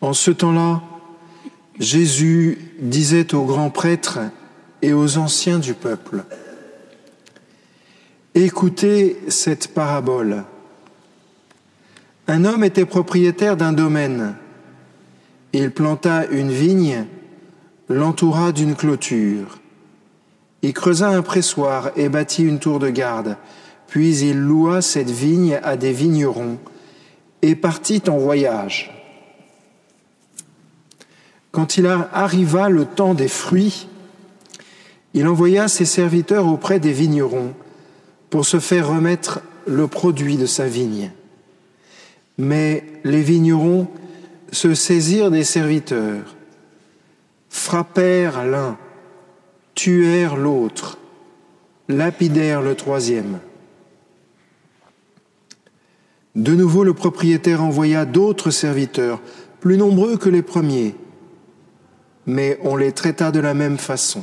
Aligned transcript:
En 0.00 0.12
ce 0.12 0.30
temps-là, 0.30 0.82
Jésus 1.78 2.58
disait 2.80 3.34
aux 3.34 3.44
grands 3.44 3.70
prêtres 3.70 4.20
et 4.82 4.92
aux 4.92 5.18
anciens 5.18 5.58
du 5.58 5.74
peuple, 5.74 6.24
Écoutez 8.34 9.18
cette 9.28 9.74
parabole. 9.74 10.44
Un 12.28 12.44
homme 12.44 12.62
était 12.62 12.84
propriétaire 12.84 13.56
d'un 13.56 13.72
domaine. 13.72 14.36
Il 15.52 15.72
planta 15.72 16.26
une 16.26 16.52
vigne, 16.52 17.06
l'entoura 17.88 18.52
d'une 18.52 18.76
clôture. 18.76 19.58
Il 20.62 20.72
creusa 20.72 21.08
un 21.08 21.22
pressoir 21.22 21.90
et 21.96 22.08
bâtit 22.08 22.44
une 22.44 22.58
tour 22.58 22.78
de 22.78 22.90
garde. 22.90 23.36
Puis 23.88 24.18
il 24.18 24.38
loua 24.38 24.82
cette 24.82 25.10
vigne 25.10 25.58
à 25.64 25.76
des 25.76 25.92
vignerons 25.92 26.58
et 27.42 27.56
partit 27.56 28.02
en 28.08 28.18
voyage. 28.18 28.97
Quand 31.50 31.76
il 31.76 31.86
arriva 31.86 32.68
le 32.68 32.84
temps 32.84 33.14
des 33.14 33.28
fruits, 33.28 33.88
il 35.14 35.26
envoya 35.26 35.68
ses 35.68 35.84
serviteurs 35.84 36.46
auprès 36.46 36.78
des 36.78 36.92
vignerons 36.92 37.54
pour 38.30 38.44
se 38.44 38.60
faire 38.60 38.88
remettre 38.88 39.40
le 39.66 39.86
produit 39.86 40.36
de 40.36 40.46
sa 40.46 40.66
vigne. 40.66 41.10
Mais 42.36 42.84
les 43.04 43.22
vignerons 43.22 43.88
se 44.52 44.74
saisirent 44.74 45.30
des 45.30 45.44
serviteurs, 45.44 46.36
frappèrent 47.48 48.44
l'un, 48.44 48.76
tuèrent 49.74 50.36
l'autre, 50.36 50.98
lapidèrent 51.88 52.62
le 52.62 52.74
troisième. 52.74 53.38
De 56.34 56.54
nouveau, 56.54 56.84
le 56.84 56.94
propriétaire 56.94 57.64
envoya 57.64 58.04
d'autres 58.04 58.50
serviteurs, 58.50 59.20
plus 59.60 59.76
nombreux 59.76 60.16
que 60.16 60.28
les 60.28 60.42
premiers, 60.42 60.94
mais 62.28 62.58
on 62.62 62.76
les 62.76 62.92
traita 62.92 63.32
de 63.32 63.40
la 63.40 63.54
même 63.54 63.78
façon. 63.78 64.22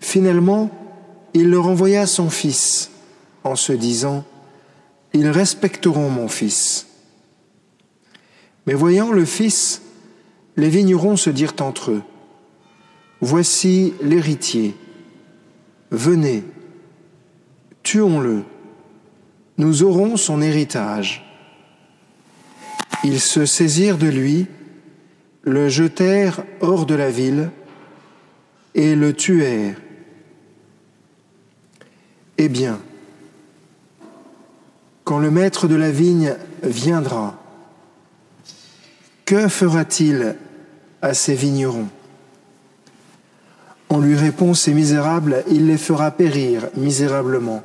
Finalement, 0.00 0.68
il 1.32 1.48
leur 1.48 1.68
envoya 1.68 2.08
son 2.08 2.28
fils 2.28 2.90
en 3.44 3.54
se 3.54 3.72
disant, 3.72 4.24
Ils 5.14 5.28
respecteront 5.28 6.10
mon 6.10 6.26
fils. 6.26 6.88
Mais 8.66 8.74
voyant 8.74 9.12
le 9.12 9.24
fils, 9.24 9.80
les 10.56 10.68
vignerons 10.68 11.16
se 11.16 11.30
dirent 11.30 11.54
entre 11.60 11.92
eux, 11.92 12.02
Voici 13.20 13.94
l'héritier, 14.02 14.74
venez, 15.92 16.42
tuons-le, 17.84 18.42
nous 19.56 19.84
aurons 19.84 20.16
son 20.16 20.42
héritage. 20.42 21.24
Ils 23.04 23.20
se 23.20 23.46
saisirent 23.46 23.98
de 23.98 24.08
lui, 24.08 24.48
le 25.42 25.68
jetèrent 25.68 26.44
hors 26.60 26.86
de 26.86 26.94
la 26.94 27.10
ville 27.10 27.50
et 28.74 28.94
le 28.94 29.12
tuèrent. 29.12 29.76
Eh 32.38 32.48
bien, 32.48 32.80
quand 35.04 35.18
le 35.18 35.30
maître 35.30 35.68
de 35.68 35.74
la 35.74 35.90
vigne 35.90 36.34
viendra, 36.62 37.38
que 39.24 39.48
fera-t-il 39.48 40.36
à 41.02 41.14
ces 41.14 41.34
vignerons? 41.34 41.88
On 43.90 44.00
lui 44.00 44.16
répond, 44.16 44.54
ces 44.54 44.72
misérables, 44.72 45.44
il 45.50 45.66
les 45.66 45.76
fera 45.76 46.10
périr 46.10 46.68
misérablement. 46.76 47.62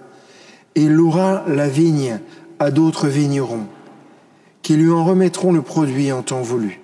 Il 0.75 0.91
louera 0.91 1.45
la 1.47 1.69
vigne 1.69 2.19
à 2.59 2.69
d'autres 2.69 3.07
vignerons, 3.07 3.67
qui 4.61 4.75
lui 4.75 4.91
en 4.91 5.05
remettront 5.05 5.53
le 5.53 5.61
produit 5.61 6.11
en 6.11 6.23
temps 6.23 6.41
voulu. 6.41 6.81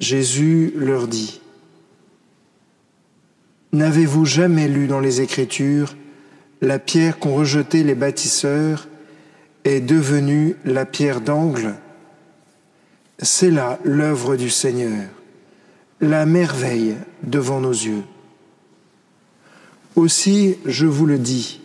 Jésus 0.00 0.72
leur 0.76 1.08
dit, 1.08 1.40
N'avez-vous 3.72 4.24
jamais 4.24 4.68
lu 4.68 4.86
dans 4.86 5.00
les 5.00 5.20
Écritures 5.20 5.96
la 6.60 6.78
pierre 6.78 7.18
qu'ont 7.18 7.34
rejetée 7.34 7.84
les 7.84 7.94
bâtisseurs 7.94 8.88
est 9.64 9.80
devenue 9.80 10.56
la 10.64 10.86
pierre 10.86 11.20
d'angle? 11.20 11.74
C'est 13.18 13.50
là 13.50 13.78
l'œuvre 13.84 14.36
du 14.36 14.48
Seigneur, 14.48 15.08
la 16.00 16.24
merveille 16.24 16.96
devant 17.24 17.60
nos 17.60 17.72
yeux. 17.72 18.04
Aussi, 19.96 20.56
je 20.64 20.86
vous 20.86 21.06
le 21.06 21.18
dis, 21.18 21.60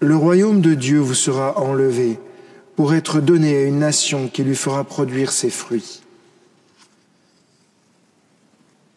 le 0.00 0.16
royaume 0.16 0.60
de 0.60 0.74
Dieu 0.74 0.98
vous 0.98 1.14
sera 1.14 1.58
enlevé 1.58 2.18
pour 2.74 2.94
être 2.94 3.20
donné 3.20 3.56
à 3.56 3.62
une 3.62 3.78
nation 3.78 4.28
qui 4.28 4.42
lui 4.42 4.56
fera 4.56 4.82
produire 4.82 5.30
ses 5.30 5.50
fruits. 5.50 6.02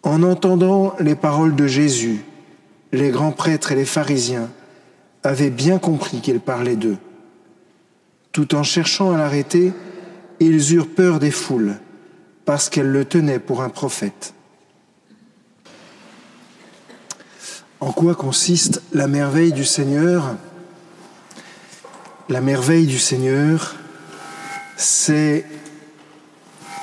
En 0.09 0.23
entendant 0.23 0.95
les 0.99 1.13
paroles 1.13 1.55
de 1.55 1.67
Jésus, 1.67 2.25
les 2.91 3.11
grands 3.11 3.31
prêtres 3.31 3.73
et 3.73 3.75
les 3.75 3.85
pharisiens 3.85 4.49
avaient 5.21 5.51
bien 5.51 5.77
compris 5.77 6.19
qu'il 6.19 6.39
parlait 6.39 6.75
d'eux. 6.75 6.97
Tout 8.31 8.55
en 8.55 8.63
cherchant 8.63 9.13
à 9.13 9.19
l'arrêter, 9.19 9.71
ils 10.39 10.73
eurent 10.73 10.89
peur 10.89 11.19
des 11.19 11.29
foules, 11.29 11.75
parce 12.43 12.69
qu'elles 12.69 12.91
le 12.91 13.05
tenaient 13.05 13.37
pour 13.37 13.61
un 13.61 13.69
prophète. 13.69 14.33
En 17.79 17.91
quoi 17.91 18.15
consiste 18.15 18.81
la 18.91 19.05
merveille 19.05 19.53
du 19.53 19.63
Seigneur? 19.63 20.37
La 22.29 22.41
merveille 22.41 22.87
du 22.87 22.97
Seigneur, 22.97 23.75
c'est 24.75 25.45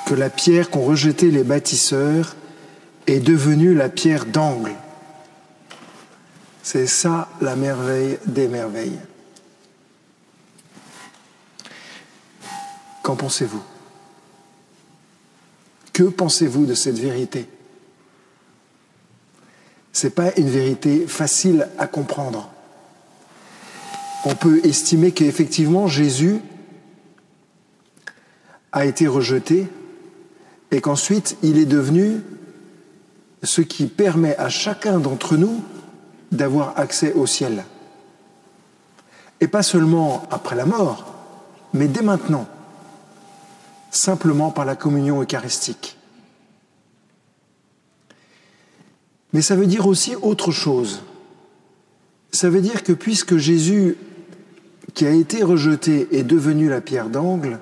que 0.07 0.15
la 0.15 0.31
pierre 0.31 0.71
qu'ont 0.71 0.85
rejetée 0.85 1.33
les 1.33 1.43
bâtisseurs 1.43 2.37
est 3.07 3.21
devenue 3.21 3.75
la 3.75 3.89
pierre 3.89 4.27
d'angle. 4.27 4.73
C'est 6.63 6.87
ça 6.87 7.29
la 7.41 7.55
merveille 7.55 8.19
des 8.27 8.49
merveilles. 8.49 8.99
Qu'en 13.03 13.15
pensez-vous? 13.15 13.63
Que 15.93 16.03
pensez-vous 16.03 16.67
de 16.67 16.75
cette 16.75 16.99
vérité? 16.99 17.49
Ce 19.93 20.07
n'est 20.07 20.13
pas 20.13 20.37
une 20.37 20.51
vérité 20.51 21.07
facile 21.07 21.69
à 21.79 21.87
comprendre. 21.87 22.51
On 24.25 24.35
peut 24.35 24.61
estimer 24.65 25.13
qu'effectivement 25.13 25.87
Jésus 25.87 26.41
a 28.73 28.85
été 28.85 29.07
rejeté 29.07 29.69
et 30.73 30.81
qu'ensuite 30.81 31.37
il 31.43 31.59
est 31.59 31.65
devenu 31.65 32.21
ce 33.47 33.63
qui 33.63 33.87
permet 33.87 34.37
à 34.37 34.49
chacun 34.49 34.99
d'entre 34.99 35.37
nous 35.37 35.63
d'avoir 36.33 36.79
accès 36.79 37.13
au 37.13 37.27
ciel. 37.27 37.65
Et 39.41 39.49
pas 39.49 39.63
seulement 39.63 40.25
après 40.31 40.57
la 40.57 40.67
mort, 40.67 41.15
mais 41.73 41.89
dès 41.89 42.03
maintenant, 42.03 42.47
simplement 43.91 44.51
par 44.51 44.65
la 44.65 44.77
communion 44.77 45.23
eucharistique. 45.23 45.97
Mais 49.33 49.43
ça 49.43 49.57
veut 49.57 49.67
dire 49.67 49.87
aussi 49.87 50.17
autre 50.17 50.51
chose. 50.51 51.03
Ça 52.33 52.51
veut 52.51 52.61
dire 52.61 52.83
que 52.83 52.93
puisque 52.93 53.37
Jésus, 53.37 53.97
qui 54.95 55.07
a 55.07 55.11
été 55.11 55.43
rejeté, 55.43 56.09
est 56.11 56.25
devenu 56.25 56.69
la 56.69 56.81
pierre 56.81 57.11
d'angle, 57.11 57.61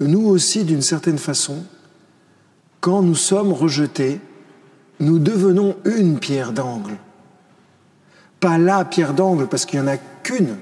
nous 0.00 0.26
aussi, 0.26 0.64
d'une 0.64 0.82
certaine 0.82 1.18
façon, 1.18 1.64
quand 2.80 3.00
nous 3.00 3.14
sommes 3.14 3.52
rejetés, 3.52 4.20
nous 5.00 5.18
devenons 5.18 5.76
une 5.84 6.18
pierre 6.18 6.52
d'angle. 6.52 6.96
Pas 8.40 8.58
la 8.58 8.84
pierre 8.84 9.14
d'angle, 9.14 9.46
parce 9.46 9.64
qu'il 9.64 9.80
n'y 9.80 9.88
en 9.88 9.92
a 9.92 9.96
qu'une. 9.96 10.56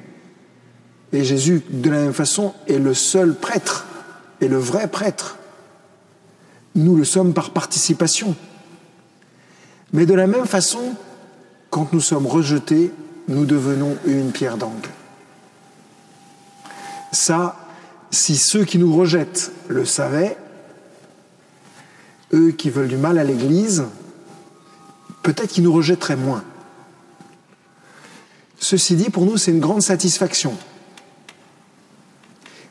Et 1.13 1.25
Jésus, 1.25 1.63
de 1.69 1.91
la 1.91 1.99
même 1.99 2.13
façon, 2.13 2.55
est 2.67 2.79
le 2.79 2.95
seul 2.95 3.35
prêtre, 3.35 3.87
est 4.41 4.49
le 4.49 4.59
vrai 4.59 4.89
prêtre. 4.89 5.39
Nous 6.75 6.97
le 6.97 7.05
sommes 7.05 7.35
par 7.35 7.51
participation. 7.51 8.35
Mais 9.93 10.07
de 10.07 10.15
la 10.15 10.27
même 10.27 10.47
façon, 10.47 10.95
quand 11.71 11.93
nous 11.93 12.01
sommes 12.01 12.27
rejetés, 12.27 12.93
nous 13.29 13.45
devenons 13.45 13.97
une 14.07 14.33
pierre 14.33 14.57
d'angle. 14.57 14.89
Ça, 17.13 17.57
si 18.11 18.37
ceux 18.37 18.65
qui 18.65 18.79
nous 18.79 18.97
rejettent 18.97 19.53
le 19.69 19.85
savaient, 19.85 20.37
eux 22.33 22.53
qui 22.53 22.71
veulent 22.71 22.89
du 22.89 22.97
mal 22.97 23.19
à 23.19 23.25
l'Église, 23.25 23.85
peut-être 25.23 25.49
qu'ils 25.49 25.65
nous 25.65 25.73
rejetteraient 25.73 26.17
moins. 26.17 26.45
Ceci 28.59 28.95
dit, 28.97 29.11
pour 29.11 29.25
nous, 29.25 29.37
c'est 29.37 29.51
une 29.51 29.61
grande 29.61 29.83
satisfaction. 29.83 30.55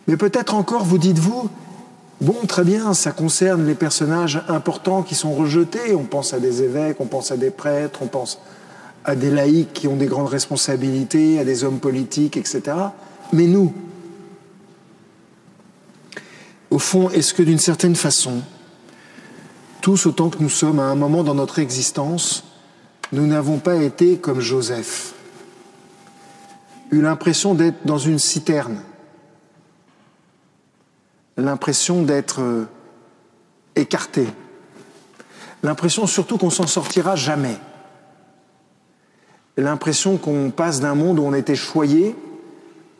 Mais 0.07 0.17
peut-être 0.17 0.53
encore, 0.53 0.85
vous 0.85 0.97
dites-vous, 0.97 1.49
bon, 2.21 2.37
très 2.47 2.63
bien, 2.63 2.93
ça 2.93 3.11
concerne 3.11 3.65
les 3.65 3.75
personnages 3.75 4.41
importants 4.47 5.03
qui 5.03 5.15
sont 5.15 5.33
rejetés. 5.33 5.93
On 5.95 6.03
pense 6.03 6.33
à 6.33 6.39
des 6.39 6.63
évêques, 6.63 6.97
on 6.99 7.05
pense 7.05 7.31
à 7.31 7.37
des 7.37 7.51
prêtres, 7.51 7.99
on 8.01 8.07
pense 8.07 8.39
à 9.03 9.15
des 9.15 9.31
laïcs 9.31 9.73
qui 9.73 9.87
ont 9.87 9.95
des 9.97 10.05
grandes 10.05 10.29
responsabilités, 10.29 11.39
à 11.39 11.45
des 11.45 11.63
hommes 11.63 11.79
politiques, 11.79 12.37
etc. 12.37 12.61
Mais 13.33 13.47
nous, 13.47 13.73
Au 16.71 16.79
fond, 16.79 17.09
est-ce 17.09 17.33
que 17.33 17.43
d'une 17.43 17.59
certaine 17.59 17.97
façon, 17.97 18.41
tous 19.81 20.05
autant 20.05 20.29
que 20.29 20.37
nous 20.39 20.49
sommes 20.49 20.79
à 20.79 20.83
un 20.83 20.95
moment 20.95 21.23
dans 21.23 21.33
notre 21.33 21.59
existence, 21.59 22.43
nous 23.11 23.25
n'avons 23.25 23.57
pas 23.57 23.75
été 23.75 24.17
comme 24.17 24.39
Joseph, 24.39 25.13
eu 26.91 27.01
l'impression 27.01 27.55
d'être 27.55 27.85
dans 27.85 27.97
une 27.97 28.19
citerne, 28.19 28.81
l'impression 31.35 32.03
d'être 32.03 32.41
euh, 32.41 32.67
écarté, 33.75 34.27
l'impression 35.63 36.05
surtout 36.05 36.37
qu'on 36.37 36.51
s'en 36.51 36.67
sortira 36.67 37.15
jamais, 37.15 37.57
l'impression 39.57 40.17
qu'on 40.17 40.51
passe 40.51 40.79
d'un 40.79 40.95
monde 40.95 41.19
où 41.19 41.23
on 41.23 41.33
était 41.33 41.55
choyé 41.55 42.15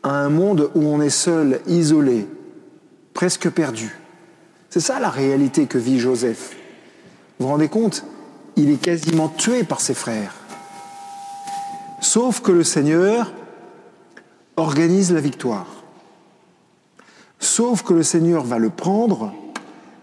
à 0.02 0.10
un 0.10 0.28
monde 0.28 0.70
où 0.74 0.84
on 0.84 1.00
est 1.00 1.10
seul, 1.10 1.60
isolé, 1.66 2.26
presque 3.14 3.48
perdu. 3.50 3.96
C'est 4.68 4.80
ça 4.80 4.98
la 4.98 5.10
réalité 5.10 5.66
que 5.66 5.78
vit 5.78 6.00
Joseph. 6.00 6.56
Vous 7.38 7.46
vous 7.46 7.52
rendez 7.52 7.68
compte 7.68 8.04
Il 8.56 8.70
est 8.70 8.80
quasiment 8.80 9.28
tué 9.28 9.64
par 9.64 9.80
ses 9.80 9.94
frères. 9.94 10.34
Sauf 12.00 12.40
que 12.40 12.52
le 12.52 12.64
Seigneur 12.64 13.32
organise 14.56 15.12
la 15.12 15.20
victoire. 15.20 15.66
Sauf 17.38 17.82
que 17.82 17.94
le 17.94 18.02
Seigneur 18.02 18.44
va 18.44 18.58
le 18.58 18.70
prendre 18.70 19.32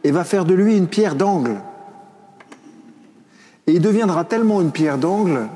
et 0.03 0.11
va 0.11 0.23
faire 0.23 0.45
de 0.45 0.53
lui 0.53 0.77
une 0.77 0.87
pierre 0.87 1.15
d'angle. 1.15 1.61
Et 3.67 3.73
il 3.73 3.81
deviendra 3.81 4.25
tellement 4.25 4.61
une 4.61 4.71
pierre 4.71 4.97
d'angle 4.97 5.47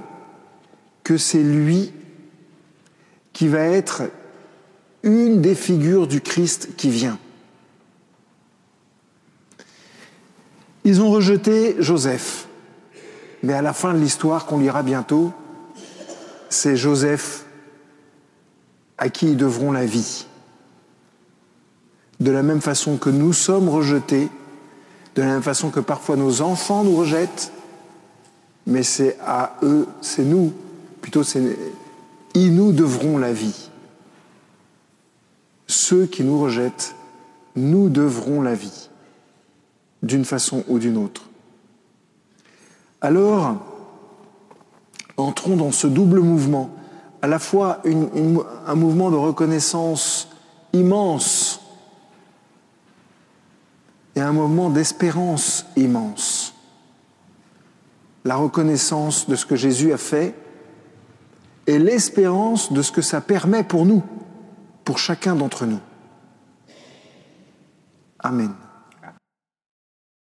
que 1.04 1.18
c'est 1.18 1.44
lui 1.44 1.92
qui 3.34 3.48
va 3.48 3.62
être 3.62 4.04
une 5.02 5.42
des 5.42 5.56
figures 5.56 6.08
du 6.08 6.22
Christ 6.22 6.76
qui 6.78 6.90
vient. 6.90 7.18
Ils 10.86 11.02
ont 11.02 11.12
rejeté 11.12 11.76
Joseph, 11.80 12.48
mais 13.42 13.54
à 13.54 13.62
la 13.62 13.74
fin 13.74 13.94
de 13.94 14.00
l'histoire 14.00 14.46
qu'on 14.46 14.60
lira 14.60 14.84
bientôt, 14.84 15.32
c'est 16.50 16.76
Joseph 16.76 17.46
à 18.98 19.10
qui 19.10 19.28
ils 19.28 19.38
devront 19.38 19.72
la 19.72 19.86
vie. 19.86 20.26
De 22.20 22.32
la 22.32 22.44
même 22.44 22.62
façon 22.62 22.98
que 22.98 23.10
nous 23.10 23.34
sommes 23.34 23.70
rejetés, 23.70 24.30
de 25.16 25.22
la 25.22 25.28
même 25.30 25.42
façon 25.44 25.70
que 25.70 25.80
parfois 25.80 26.16
nos 26.16 26.42
enfants 26.42 26.84
nous 26.84 26.96
rejettent, 26.96 27.52
mais 28.68 28.84
c'est 28.84 29.18
à 29.26 29.56
eux, 29.64 29.88
c'est 30.02 30.24
nous, 30.24 30.54
plutôt 31.02 31.24
c'est 31.24 31.58
ils 32.34 32.54
nous 32.54 32.72
devront 32.72 33.18
la 33.18 33.32
vie. 33.32 33.70
Ceux 35.68 36.08
qui 36.08 36.24
nous 36.24 36.42
rejettent, 36.42 36.96
nous 37.56 37.90
devrons 37.90 38.42
la 38.42 38.54
vie 38.54 38.90
d'une 40.04 40.26
façon 40.26 40.64
ou 40.68 40.78
d'une 40.78 40.98
autre. 40.98 41.24
Alors, 43.02 43.58
entrons 45.18 45.56
dans 45.56 45.72
ce 45.72 45.88
double 45.88 46.20
mouvement, 46.20 46.70
à 47.22 47.28
la 47.28 47.40
fois 47.40 47.82
un 47.86 48.76
mouvement 48.76 49.10
de 49.10 49.16
reconnaissance 49.16 50.28
immense 50.74 51.62
et 54.16 54.22
un 54.22 54.34
mouvement 54.34 54.70
d'espérance 54.70 55.66
immense. 55.76 56.54
La 58.26 58.36
reconnaissance 58.36 59.28
de 59.28 59.36
ce 59.36 59.46
que 59.46 59.56
Jésus 59.56 59.92
a 59.94 59.98
fait 59.98 60.36
et 61.66 61.80
l'espérance 61.80 62.72
de 62.74 62.82
ce 62.82 62.92
que 62.92 63.02
ça 63.02 63.22
permet 63.22 63.64
pour 63.64 63.86
nous, 63.86 64.04
pour 64.84 64.98
chacun 64.98 65.36
d'entre 65.36 65.66
nous. 65.66 65.80
Amen. 68.20 68.54